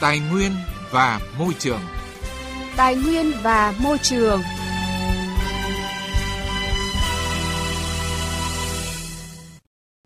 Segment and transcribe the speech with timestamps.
[0.00, 0.52] Tài nguyên
[0.90, 1.80] và môi trường.
[2.76, 4.40] Tài nguyên và môi trường.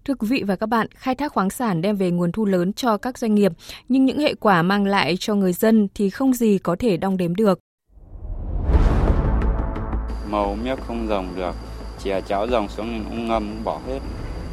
[0.04, 2.72] Thưa quý vị và các bạn, khai thác khoáng sản đem về nguồn thu lớn
[2.72, 3.53] cho các doanh nghiệp,
[3.88, 7.17] nhưng những hệ quả mang lại cho người dân thì không gì có thể đong
[7.17, 7.59] đếm được.
[10.31, 11.54] Màu miếc không dòng được,
[12.04, 13.99] chè cháo dòng xuống cũng ngâm bỏ hết,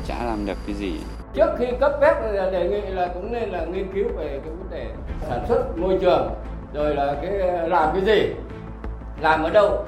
[0.08, 0.94] chả làm được cái gì.
[1.38, 2.14] Trước khi cấp phép
[2.52, 4.86] đề nghị là cũng nên là nghiên cứu về cái vấn đề
[5.30, 6.34] sản xuất môi trường,
[6.74, 7.32] rồi là cái
[7.70, 8.34] làm cái gì,
[9.22, 9.86] làm ở đâu,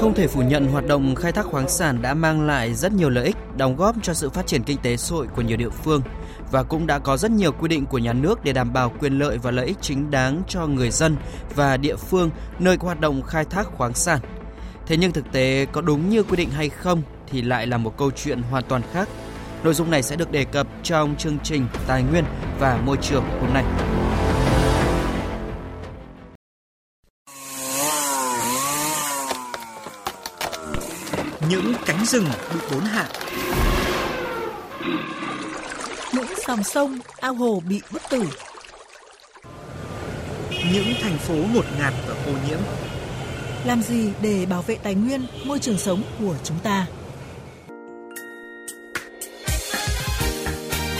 [0.00, 3.10] không thể phủ nhận hoạt động khai thác khoáng sản đã mang lại rất nhiều
[3.10, 5.68] lợi ích, đóng góp cho sự phát triển kinh tế xã hội của nhiều địa
[5.68, 6.02] phương
[6.50, 9.18] và cũng đã có rất nhiều quy định của nhà nước để đảm bảo quyền
[9.18, 11.16] lợi và lợi ích chính đáng cho người dân
[11.54, 14.20] và địa phương nơi có hoạt động khai thác khoáng sản.
[14.86, 17.96] Thế nhưng thực tế có đúng như quy định hay không thì lại là một
[17.96, 19.08] câu chuyện hoàn toàn khác.
[19.64, 22.24] Nội dung này sẽ được đề cập trong chương trình Tài nguyên
[22.58, 23.64] và Môi trường hôm nay.
[31.50, 33.08] những cánh rừng bị đốn hạ.
[36.12, 38.22] Những dòng sông, ao hồ bị bức tử.
[40.72, 42.58] Những thành phố ngột ngạt và ô nhiễm.
[43.64, 46.86] Làm gì để bảo vệ tài nguyên, môi trường sống của chúng ta?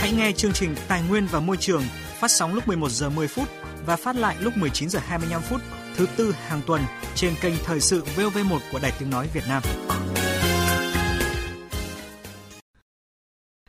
[0.05, 1.83] Hãy nghe chương trình Tài nguyên và Môi trường
[2.21, 3.49] phát sóng lúc 11 giờ 10 phút
[3.87, 5.61] và phát lại lúc 19 giờ 25 phút
[5.97, 6.81] thứ tư hàng tuần
[7.15, 9.63] trên kênh Thời sự VV1 của Đài Tiếng Nói Việt Nam.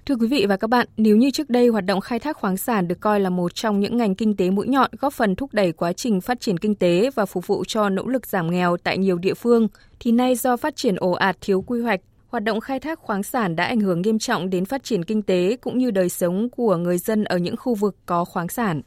[0.05, 2.57] Thưa quý vị và các bạn, nếu như trước đây hoạt động khai thác khoáng
[2.57, 5.49] sản được coi là một trong những ngành kinh tế mũi nhọn góp phần thúc
[5.53, 8.77] đẩy quá trình phát triển kinh tế và phục vụ cho nỗ lực giảm nghèo
[8.77, 9.67] tại nhiều địa phương,
[9.99, 12.01] thì nay do phát triển ồ ạt thiếu quy hoạch,
[12.35, 15.21] hoạt động khai thác khoáng sản đã ảnh hưởng nghiêm trọng đến phát triển kinh
[15.21, 18.81] tế cũng như đời sống của người dân ở những khu vực có khoáng sản.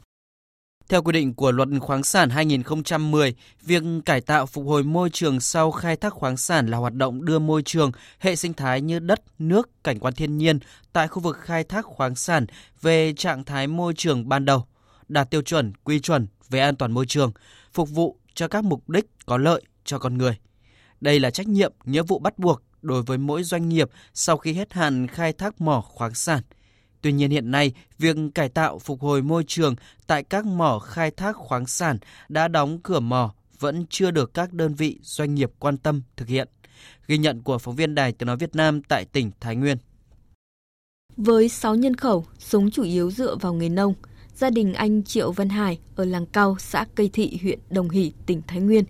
[0.89, 5.39] Theo quy định của Luật khoáng sản 2010, việc cải tạo phục hồi môi trường
[5.39, 8.99] sau khai thác khoáng sản là hoạt động đưa môi trường, hệ sinh thái như
[8.99, 10.59] đất, nước, cảnh quan thiên nhiên
[10.93, 12.45] tại khu vực khai thác khoáng sản
[12.81, 14.65] về trạng thái môi trường ban đầu,
[15.07, 17.31] đạt tiêu chuẩn, quy chuẩn về an toàn môi trường,
[17.73, 20.37] phục vụ cho các mục đích có lợi cho con người.
[21.01, 24.53] Đây là trách nhiệm, nghĩa vụ bắt buộc đối với mỗi doanh nghiệp sau khi
[24.53, 26.41] hết hạn khai thác mỏ khoáng sản–
[27.01, 29.75] Tuy nhiên hiện nay, việc cải tạo phục hồi môi trường
[30.07, 31.97] tại các mỏ khai thác khoáng sản
[32.29, 36.27] đã đóng cửa mỏ vẫn chưa được các đơn vị doanh nghiệp quan tâm thực
[36.27, 36.47] hiện.
[37.07, 39.77] Ghi nhận của phóng viên Đài Tiếng Nói Việt Nam tại tỉnh Thái Nguyên.
[41.17, 43.93] Với 6 nhân khẩu, sống chủ yếu dựa vào nghề nông,
[44.35, 48.11] gia đình anh Triệu Văn Hải ở làng Cao, xã Cây Thị, huyện Đồng Hỷ,
[48.25, 48.85] tỉnh Thái Nguyên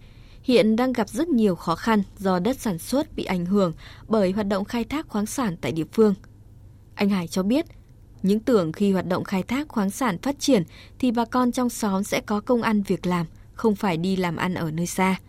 [0.49, 3.73] hiện đang gặp rất nhiều khó khăn do đất sản xuất bị ảnh hưởng
[4.07, 6.15] bởi hoạt động khai thác khoáng sản tại địa phương.
[6.95, 7.65] Anh Hải cho biết,
[8.23, 10.63] những tưởng khi hoạt động khai thác khoáng sản phát triển
[10.99, 14.35] thì bà con trong xóm sẽ có công ăn việc làm, không phải đi làm
[14.35, 15.19] ăn ở nơi xa.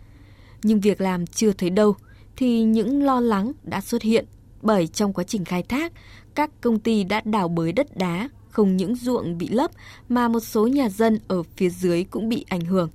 [0.63, 1.95] Nhưng việc làm chưa thấy đâu
[2.37, 4.25] thì những lo lắng đã xuất hiện
[4.61, 5.93] bởi trong quá trình khai thác,
[6.35, 9.71] các công ty đã đào bới đất đá, không những ruộng bị lấp
[10.09, 12.89] mà một số nhà dân ở phía dưới cũng bị ảnh hưởng.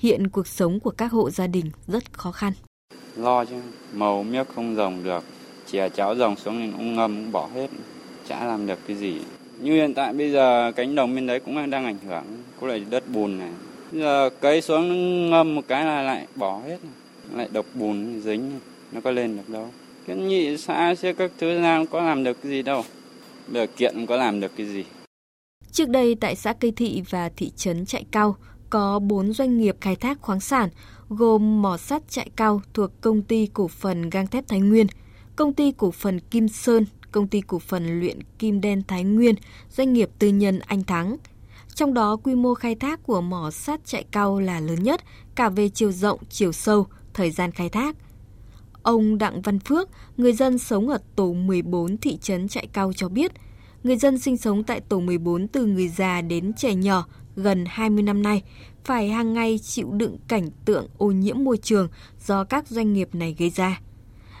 [0.00, 2.52] Hiện cuộc sống của các hộ gia đình rất khó khăn.
[3.16, 3.54] Lo chứ,
[3.92, 5.24] màu miếc không dòng được,
[5.70, 7.70] chè cháo dòng xuống nên cũng ngâm bỏ hết
[8.28, 9.20] chả làm được cái gì.
[9.60, 12.24] Như hiện tại bây giờ cánh đồng bên đấy cũng đang ảnh hưởng
[12.60, 13.50] có lại đất bùn này.
[13.92, 16.78] Bây giờ cấy xuống ngâm một cái là lại bỏ hết
[17.32, 18.60] lại độc bùn dính
[18.92, 19.68] nó có lên được đâu.
[20.06, 22.84] Cái nhị xã sẽ các thứ ra có làm được cái gì đâu.
[23.52, 24.84] Giờ kiện có làm được cái gì?
[25.72, 28.36] Trước đây tại xã Cây Thị và thị trấn Trại Cao
[28.70, 30.68] có 4 doanh nghiệp khai thác khoáng sản
[31.08, 34.86] gồm mỏ sắt chạy Cao thuộc công ty cổ phần gang thép Thái Nguyên,
[35.36, 39.34] công ty cổ phần Kim Sơn công ty cổ phần luyện kim đen Thái Nguyên,
[39.70, 41.16] doanh nghiệp tư nhân Anh Thắng.
[41.74, 45.00] Trong đó quy mô khai thác của mỏ sắt chạy cao là lớn nhất,
[45.34, 47.96] cả về chiều rộng, chiều sâu, thời gian khai thác.
[48.82, 53.08] Ông Đặng Văn Phước, người dân sống ở tổ 14 thị trấn chạy cao cho
[53.08, 53.32] biết,
[53.84, 57.06] người dân sinh sống tại tổ 14 từ người già đến trẻ nhỏ
[57.42, 58.42] gần 20 năm nay
[58.84, 61.88] phải hàng ngày chịu đựng cảnh tượng ô nhiễm môi trường
[62.26, 63.80] do các doanh nghiệp này gây ra.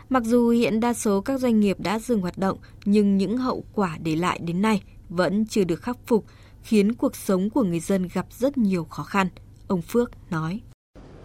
[0.08, 3.64] Mặc dù hiện đa số các doanh nghiệp đã dừng hoạt động, nhưng những hậu
[3.74, 6.24] quả để lại đến nay vẫn chưa được khắc phục,
[6.62, 9.28] khiến cuộc sống của người dân gặp rất nhiều khó khăn.
[9.68, 10.60] Ông Phước nói.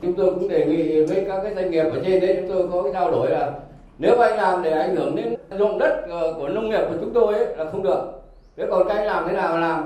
[0.01, 2.68] Chúng tôi cũng đề nghị với các cái doanh nghiệp ở trên đấy chúng tôi
[2.71, 3.60] có cái trao đổi là
[4.00, 7.13] nếu anh làm để ảnh hưởng đến dụng đất ờ, của nông nghiệp của chúng
[7.13, 8.12] tôi ấy, là không được.
[8.57, 9.83] Thế còn cái anh làm thế nào mà làm?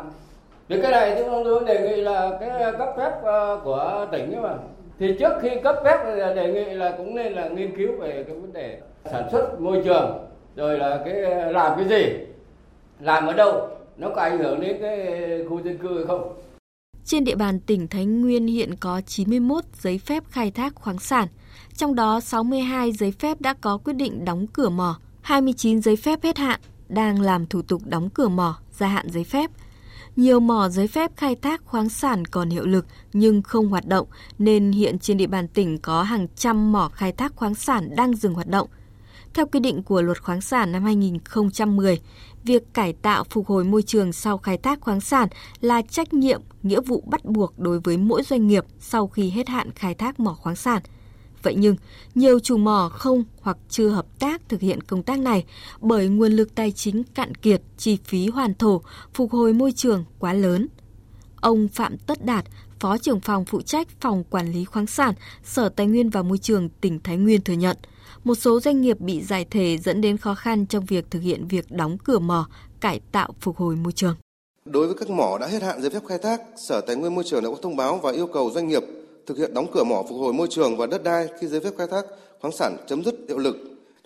[0.70, 4.42] Thì cái này chúng tôi đề nghị là cái cấp phép ờ, của tỉnh ấy
[4.42, 4.56] mà.
[5.00, 8.24] Thì trước khi cấp phép thì đề nghị là cũng nên là nghiên cứu về
[8.28, 12.14] cái vấn đề sản xuất môi trường rồi là cái ờ, làm cái gì
[13.00, 15.08] làm ở đâu nó có ảnh hưởng đến cái
[15.50, 16.34] khu dân cư hay không
[17.06, 21.28] Trên địa bàn tỉnh Thái Nguyên hiện có 91 giấy phép khai thác khoáng sản,
[21.78, 26.20] trong đó 62 giấy phép đã có quyết định đóng cửa mỏ, 29 giấy phép
[26.24, 29.50] hết hạn đang làm thủ tục đóng cửa mỏ, gia hạn giấy phép.
[30.16, 34.08] Nhiều mỏ giấy phép khai thác khoáng sản còn hiệu lực nhưng không hoạt động,
[34.40, 38.16] nên hiện trên địa bàn tỉnh có hàng trăm mỏ khai thác khoáng sản đang
[38.16, 38.68] dừng hoạt động.
[39.34, 42.00] Theo quy định của luật khoáng sản năm 2010,
[42.44, 45.28] việc cải tạo phục hồi môi trường sau khai thác khoáng sản
[45.62, 49.48] là trách nhiệm, nghĩa vụ bắt buộc đối với mỗi doanh nghiệp sau khi hết
[49.48, 50.82] hạn khai thác mỏ khoáng sản–
[51.44, 51.76] Vậy nhưng,
[52.16, 55.46] nhiều chủ mỏ không hoặc chưa hợp tác thực hiện công tác này
[55.82, 58.82] bởi nguồn lực tài chính cạn kiệt, chi phí hoàn thổ,
[59.14, 60.68] phục hồi môi trường quá lớn.
[61.42, 62.46] Ông Phạm Tất Đạt,
[62.80, 65.14] Phó trưởng phòng phụ trách phòng quản lý khoáng sản,
[65.44, 67.78] Sở Tài nguyên và Môi trường tỉnh Thái Nguyên thừa nhận,
[68.24, 71.48] một số doanh nghiệp bị giải thể dẫn đến khó khăn trong việc thực hiện
[71.48, 72.48] việc đóng cửa mỏ,
[72.80, 74.16] cải tạo phục hồi môi trường.
[74.66, 77.24] Đối với các mỏ đã hết hạn giấy phép khai thác, Sở Tài nguyên Môi
[77.24, 78.84] trường đã có thông báo và yêu cầu doanh nghiệp
[79.30, 81.70] thực hiện đóng cửa mỏ phục hồi môi trường và đất đai khi giấy phép
[81.78, 82.06] khai thác,
[82.42, 83.56] khoáng sản chấm dứt hiệu lực.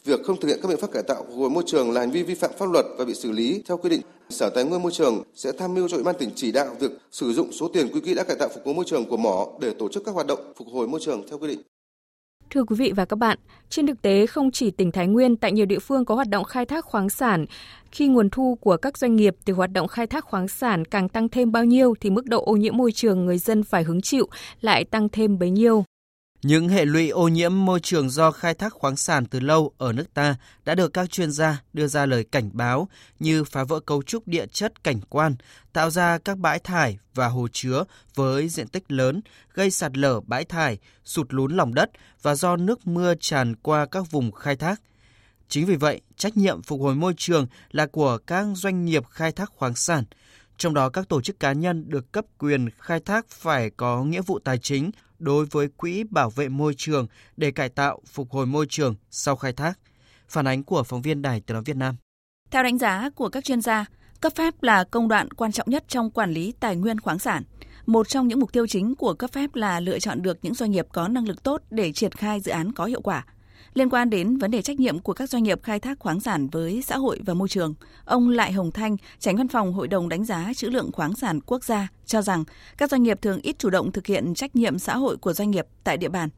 [0.05, 2.11] Việc không thực hiện các biện pháp cải tạo phục hồi môi trường là hành
[2.11, 4.01] vi vi phạm pháp luật và bị xử lý theo quy định.
[4.29, 6.91] Sở Tài nguyên Môi trường sẽ tham mưu cho Ủy ban tỉnh chỉ đạo việc
[7.11, 9.47] sử dụng số tiền quy quỹ đã cải tạo phục hồi môi trường của mỏ
[9.59, 11.61] để tổ chức các hoạt động phục hồi môi trường theo quy định.
[12.53, 13.38] Thưa quý vị và các bạn,
[13.69, 16.44] trên thực tế không chỉ tỉnh Thái Nguyên, tại nhiều địa phương có hoạt động
[16.44, 17.45] khai thác khoáng sản,
[17.91, 21.09] khi nguồn thu của các doanh nghiệp từ hoạt động khai thác khoáng sản càng
[21.09, 24.01] tăng thêm bao nhiêu thì mức độ ô nhiễm môi trường người dân phải hứng
[24.01, 24.27] chịu
[24.61, 25.83] lại tăng thêm bấy nhiêu.
[26.43, 29.93] Những hệ lụy ô nhiễm môi trường do khai thác khoáng sản từ lâu ở
[29.93, 30.35] nước ta
[30.65, 34.27] đã được các chuyên gia đưa ra lời cảnh báo như phá vỡ cấu trúc
[34.27, 35.35] địa chất cảnh quan,
[35.73, 37.83] tạo ra các bãi thải và hồ chứa
[38.15, 39.21] với diện tích lớn,
[39.53, 41.89] gây sạt lở bãi thải, sụt lún lòng đất
[42.21, 44.81] và do nước mưa tràn qua các vùng khai thác.
[45.49, 49.31] Chính vì vậy, trách nhiệm phục hồi môi trường là của các doanh nghiệp khai
[49.31, 50.03] thác khoáng sản.
[50.57, 54.21] Trong đó các tổ chức cá nhân được cấp quyền khai thác phải có nghĩa
[54.21, 57.07] vụ tài chính đối với Quỹ Bảo vệ Môi trường
[57.38, 59.79] để cải tạo, phục hồi môi trường sau khai thác.
[60.29, 61.95] Phản ánh của phóng viên Đài Tiếng Nói Việt Nam.
[62.51, 63.85] Theo đánh giá của các chuyên gia,
[64.21, 67.44] cấp phép là công đoạn quan trọng nhất trong quản lý tài nguyên khoáng sản.
[67.85, 70.71] Một trong những mục tiêu chính của cấp phép là lựa chọn được những doanh
[70.71, 73.25] nghiệp có năng lực tốt để triển khai dự án có hiệu quả.
[73.73, 76.47] Liên quan đến vấn đề trách nhiệm của các doanh nghiệp khai thác khoáng sản
[76.51, 77.73] với xã hội và môi trường,
[78.05, 81.39] ông Lại Hồng Thanh, tránh văn phòng Hội đồng đánh giá trữ lượng khoáng sản
[81.45, 82.43] quốc gia cho rằng
[82.77, 85.51] các doanh nghiệp thường ít chủ động thực hiện trách nhiệm xã hội của doanh
[85.51, 86.29] nghiệp tại địa bàn.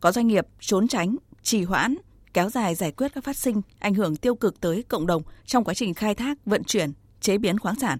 [0.00, 1.94] Có doanh nghiệp trốn tránh, trì hoãn,
[2.34, 5.64] kéo dài giải quyết các phát sinh ảnh hưởng tiêu cực tới cộng đồng trong
[5.64, 7.98] quá trình khai thác, vận chuyển, chế biến khoáng sản.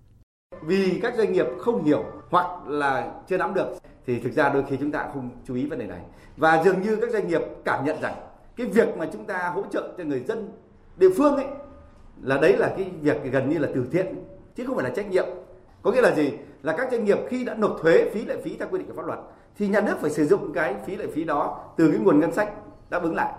[0.67, 3.69] Vì các doanh nghiệp không hiểu hoặc là chưa nắm được
[4.07, 6.01] thì thực ra đôi khi chúng ta không chú ý vấn đề này.
[6.37, 8.15] Và dường như các doanh nghiệp cảm nhận rằng
[8.57, 10.51] cái việc mà chúng ta hỗ trợ cho người dân
[10.97, 11.47] địa phương ấy,
[12.23, 14.25] là đấy là cái việc gần như là từ thiện,
[14.57, 15.27] chứ không phải là trách nhiệm.
[15.83, 16.33] Có nghĩa là gì?
[16.63, 18.95] Là các doanh nghiệp khi đã nộp thuế, phí lệ phí theo quy định của
[18.95, 19.19] pháp luật,
[19.57, 22.33] thì nhà nước phải sử dụng cái phí lệ phí đó từ cái nguồn ngân
[22.33, 22.53] sách
[22.91, 23.33] đáp ứng lại.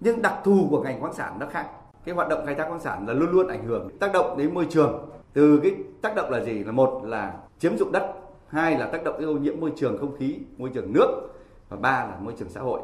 [0.00, 1.66] Nhưng đặc thù của ngành khoáng sản nó khác.
[2.04, 4.54] Cái hoạt động khai thác khoáng sản là luôn luôn ảnh hưởng tác động đến
[4.54, 5.10] môi trường.
[5.32, 6.64] Từ cái tác động là gì?
[6.64, 8.12] Là một là chiếm dụng đất,
[8.48, 11.06] hai là tác động đến ô nhiễm môi trường không khí, môi trường nước,
[11.68, 12.80] và ba là môi trường xã hội.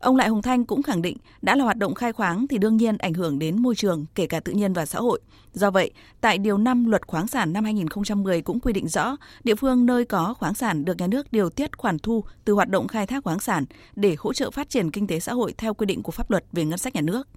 [0.00, 2.76] Ông Lại Hùng Thanh cũng khẳng định đã là hoạt động khai khoáng thì đương
[2.76, 5.20] nhiên ảnh hưởng đến môi trường, kể cả tự nhiên và xã hội.
[5.52, 9.54] Do vậy, tại Điều 5 Luật Khoáng sản năm 2010 cũng quy định rõ, địa
[9.54, 12.88] phương nơi có khoáng sản được nhà nước điều tiết khoản thu từ hoạt động
[12.88, 13.64] khai thác khoáng sản
[13.96, 16.44] để hỗ trợ phát triển kinh tế xã hội theo quy định của pháp luật
[16.52, 17.28] về ngân sách nhà nước.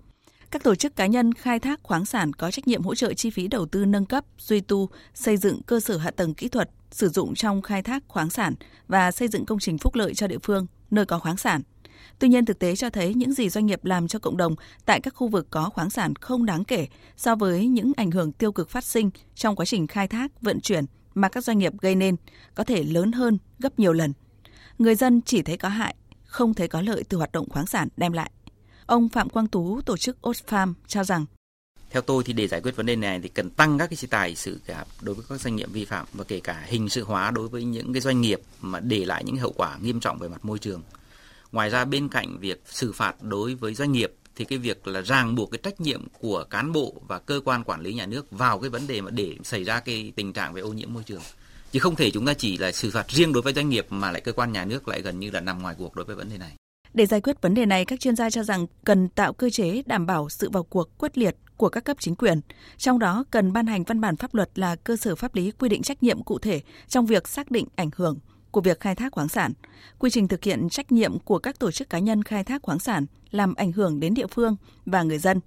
[0.52, 3.30] Các tổ chức cá nhân khai thác khoáng sản có trách nhiệm hỗ trợ chi
[3.30, 6.70] phí đầu tư nâng cấp, duy tu, xây dựng cơ sở hạ tầng kỹ thuật
[6.92, 8.54] sử dụng trong khai thác khoáng sản
[8.88, 11.62] và xây dựng công trình phúc lợi cho địa phương nơi có khoáng sản.
[12.20, 14.56] Tuy nhiên thực tế cho thấy những gì doanh nghiệp làm cho cộng đồng
[14.86, 18.32] tại các khu vực có khoáng sản không đáng kể so với những ảnh hưởng
[18.32, 21.74] tiêu cực phát sinh trong quá trình khai thác, vận chuyển mà các doanh nghiệp
[21.82, 22.16] gây nên
[22.56, 24.14] có thể lớn hơn gấp nhiều lần.
[24.78, 27.88] Người dân chỉ thấy có hại, không thấy có lợi từ hoạt động khoáng sản
[27.98, 28.32] đem lại.
[28.86, 31.26] Ông Phạm Quang Tú, tổ chức Oxfam cho rằng
[31.94, 34.08] theo tôi thì để giải quyết vấn đề này thì cần tăng các cái chế
[34.12, 37.04] tài xử phạt đối với các doanh nghiệp vi phạm và kể cả hình sự
[37.04, 40.20] hóa đối với những cái doanh nghiệp mà để lại những hậu quả nghiêm trọng
[40.20, 40.82] về mặt môi trường
[41.54, 45.02] ngoài ra bên cạnh việc xử phạt đối với doanh nghiệp thì cái việc là
[45.02, 48.32] ràng buộc cái trách nhiệm của cán bộ và cơ quan quản lý nhà nước
[48.32, 51.04] vào cái vấn đề mà để xảy ra cái tình trạng về ô nhiễm môi
[51.04, 51.22] trường
[51.72, 54.12] chứ không thể chúng ta chỉ là xử phạt riêng đối với doanh nghiệp mà
[54.12, 56.30] lại cơ quan nhà nước lại gần như là nằm ngoài cuộc đối với vấn
[56.30, 56.52] đề này.
[56.94, 59.84] Để giải quyết vấn đề này, các chuyên gia cho rằng cần tạo cơ chế
[59.86, 62.42] đảm bảo sự vào cuộc quyết liệt của các cấp chính quyền.
[62.78, 65.70] Trong đó cần ban hành văn bản pháp luật là cơ sở pháp lý quy
[65.70, 68.20] định trách nhiệm cụ thể trong việc xác định ảnh hưởng
[68.54, 69.54] của việc khai thác khoáng sản,
[70.00, 72.80] quy trình thực hiện trách nhiệm của các tổ chức cá nhân khai thác khoáng
[72.80, 74.56] sản làm ảnh hưởng đến địa phương
[74.86, 75.40] và người dân.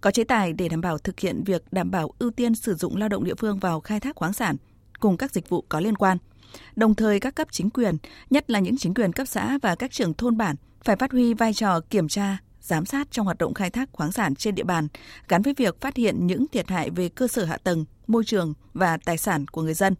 [0.00, 2.96] Có chế tài để đảm bảo thực hiện việc đảm bảo ưu tiên sử dụng
[2.96, 4.56] lao động địa phương vào khai thác khoáng sản
[5.00, 6.18] cùng các dịch vụ có liên quan.
[6.76, 7.96] Đồng thời các cấp chính quyền,
[8.30, 11.34] nhất là những chính quyền cấp xã và các trưởng thôn bản phải phát huy
[11.34, 14.64] vai trò kiểm tra, giám sát trong hoạt động khai thác khoáng sản trên địa
[14.64, 14.88] bàn,
[15.28, 18.54] gắn với việc phát hiện những thiệt hại về cơ sở hạ tầng, môi trường
[18.74, 19.94] và tài sản của người dân.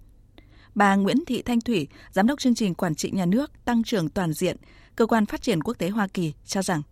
[0.74, 4.08] Bà Nguyễn Thị Thanh Thủy, Giám đốc chương trình Quản trị Nhà nước Tăng trưởng
[4.08, 4.56] Toàn diện,
[4.96, 6.82] Cơ quan Phát triển Quốc tế Hoa Kỳ cho rằng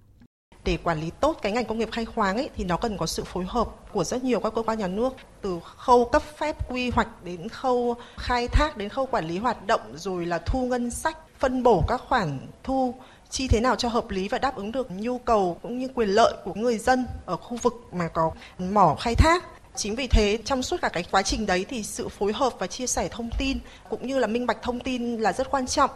[0.64, 3.06] để quản lý tốt cái ngành công nghiệp khai khoáng ấy, thì nó cần có
[3.06, 6.70] sự phối hợp của rất nhiều các cơ quan nhà nước từ khâu cấp phép
[6.70, 10.66] quy hoạch đến khâu khai thác đến khâu quản lý hoạt động rồi là thu
[10.66, 12.94] ngân sách phân bổ các khoản thu
[13.30, 16.08] chi thế nào cho hợp lý và đáp ứng được nhu cầu cũng như quyền
[16.08, 19.44] lợi của người dân ở khu vực mà có mỏ khai thác
[19.78, 22.66] chính vì thế trong suốt cả cái quá trình đấy thì sự phối hợp và
[22.66, 23.58] chia sẻ thông tin
[23.90, 25.90] cũng như là minh bạch thông tin là rất quan trọng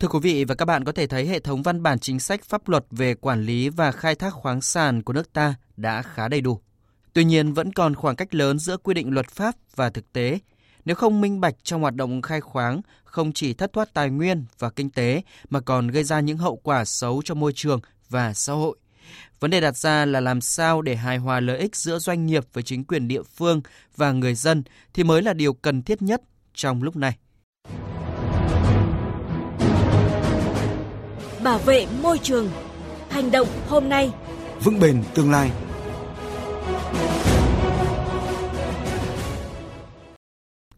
[0.00, 2.44] Thưa quý vị và các bạn có thể thấy hệ thống văn bản chính sách
[2.44, 6.28] pháp luật về quản lý và khai thác khoáng sản của nước ta đã khá
[6.28, 6.60] đầy đủ.
[7.12, 10.38] Tuy nhiên vẫn còn khoảng cách lớn giữa quy định luật pháp và thực tế.
[10.84, 14.44] Nếu không minh bạch trong hoạt động khai khoáng, không chỉ thất thoát tài nguyên
[14.58, 18.34] và kinh tế mà còn gây ra những hậu quả xấu cho môi trường và
[18.34, 18.76] xã hội.
[19.40, 22.44] Vấn đề đặt ra là làm sao để hài hòa lợi ích giữa doanh nghiệp
[22.52, 23.62] với chính quyền địa phương
[23.96, 24.62] và người dân
[24.94, 26.22] thì mới là điều cần thiết nhất
[26.54, 27.16] trong lúc này.
[31.42, 32.50] Bảo vệ môi trường.
[33.10, 34.12] Hành động hôm nay.
[34.64, 35.50] Vững bền tương lai.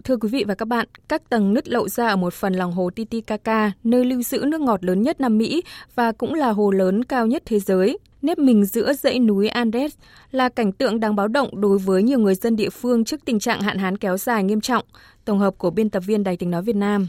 [0.05, 2.73] Thưa quý vị và các bạn, các tầng nứt lộ ra ở một phần lòng
[2.73, 5.63] hồ Titicaca, nơi lưu giữ nước ngọt lớn nhất Nam Mỹ
[5.95, 9.95] và cũng là hồ lớn cao nhất thế giới, nếp mình giữa dãy núi Andes
[10.31, 13.39] là cảnh tượng đáng báo động đối với nhiều người dân địa phương trước tình
[13.39, 14.85] trạng hạn hán kéo dài nghiêm trọng.
[15.25, 17.09] Tổng hợp của biên tập viên Đài tiếng nói Việt Nam.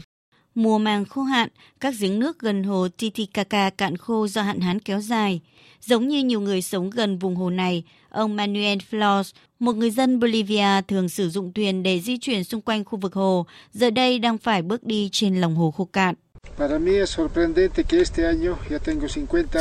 [0.54, 1.48] Mùa màng khô hạn,
[1.80, 5.40] các giếng nước gần hồ Titicaca cạn khô do hạn hán kéo dài.
[5.80, 10.20] Giống như nhiều người sống gần vùng hồ này, ông Manuel Flores, một người dân
[10.20, 14.18] Bolivia thường sử dụng thuyền để di chuyển xung quanh khu vực hồ, giờ đây
[14.18, 16.14] đang phải bước đi trên lòng hồ khô cạn.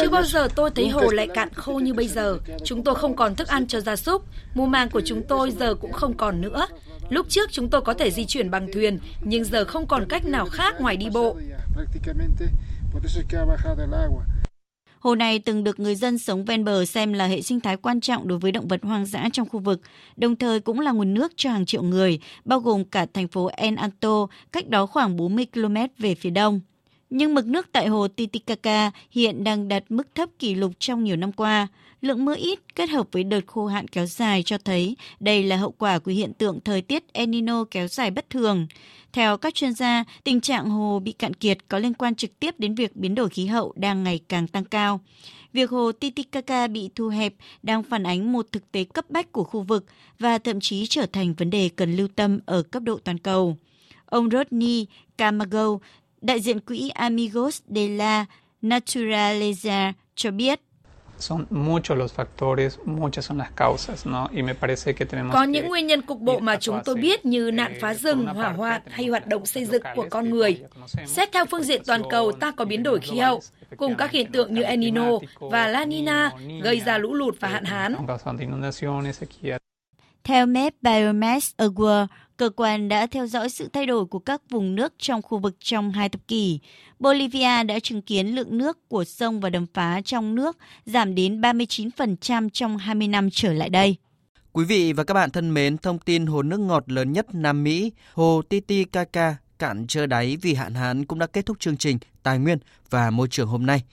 [0.02, 2.38] Chưa bao giờ tôi thấy hồ lại cạn khô như bây giờ.
[2.64, 4.24] Chúng tôi không còn thức ăn cho gia súc.
[4.54, 6.68] Mùa màng của chúng tôi giờ cũng không còn nữa.
[7.10, 10.26] Lúc trước chúng tôi có thể di chuyển bằng thuyền, nhưng giờ không còn cách
[10.26, 11.38] nào khác ngoài đi bộ.
[15.08, 18.02] Hồ này từng được người dân sống ven bờ xem là hệ sinh thái quan
[18.02, 19.82] trọng đối với động vật hoang dã trong khu vực,
[20.16, 23.50] đồng thời cũng là nguồn nước cho hàng triệu người, bao gồm cả thành phố
[23.58, 26.60] El Alto, cách đó khoảng 40 km về phía đông.
[27.10, 31.16] Nhưng mực nước tại hồ Titicaca hiện đang đạt mức thấp kỷ lục trong nhiều
[31.16, 31.68] năm qua.
[32.02, 35.58] Lượng mưa ít kết hợp với đợt khô hạn kéo dài cho thấy đây là
[35.58, 38.68] hậu quả của hiện tượng thời tiết El Nino kéo dài bất thường.
[39.14, 42.56] Theo các chuyên gia, tình trạng hồ bị cạn kiệt có liên quan trực tiếp
[42.58, 45.00] đến việc biến đổi khí hậu đang ngày càng tăng cao.
[45.54, 47.34] Việc hồ Titicaca bị thu hẹp
[47.64, 49.86] đang phản ánh một thực tế cấp bách của khu vực
[50.20, 53.58] và thậm chí trở thành vấn đề cần lưu tâm ở cấp độ toàn cầu.
[54.06, 54.86] Ông Rodney
[55.18, 55.78] Camago,
[56.22, 58.26] đại diện quỹ Amigos de la
[58.62, 60.60] Naturaleza cho biết
[61.20, 64.30] son muchos los factores, muchas son las causas, ¿no?
[64.32, 67.26] Y me parece que tenemos Có những nguyên nhân cục bộ mà chúng tôi biết
[67.26, 70.62] như nạn phá rừng, hỏa hoạn hay hoạt động xây dựng của con người.
[71.06, 73.42] Xét theo phương diện toàn cầu, ta có biến đổi khí hậu,
[73.78, 76.32] cùng các hiện tượng như El Nino và La Nina
[76.62, 77.96] gây ra lũ lụt và hạn hán.
[80.24, 82.08] Theo Map Biomass Award,
[82.38, 85.56] cơ quan đã theo dõi sự thay đổi của các vùng nước trong khu vực
[85.60, 86.60] trong hai thập kỷ.
[87.00, 91.42] Bolivia đã chứng kiến lượng nước của sông và đầm phá trong nước giảm đến
[91.42, 93.96] 39% trong 20 năm trở lại đây.
[94.54, 97.64] Quý vị và các bạn thân mến, thông tin hồ nước ngọt lớn nhất Nam
[97.64, 101.98] Mỹ, hồ Titicaca cạn trơ đáy vì hạn hán cũng đã kết thúc chương trình
[102.24, 102.58] Tài nguyên
[102.90, 103.84] và Môi trường hôm nay.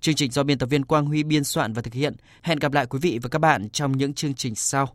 [0.00, 2.16] Chương trình do biên tập viên Quang Huy biên soạn và thực hiện.
[2.42, 4.94] Hẹn gặp lại quý vị và các bạn trong những chương trình sau.